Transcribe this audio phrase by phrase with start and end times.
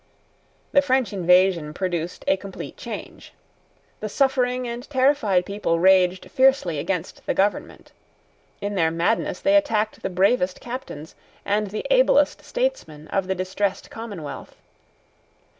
[0.71, 3.33] The French invasion produced a complete change.
[3.99, 7.91] The suffering and terrified people raged fiercely against the government.
[8.61, 11.13] In their madness they attacked the bravest captains
[11.45, 14.55] and the ablest statesmen of the distressed commonwealth.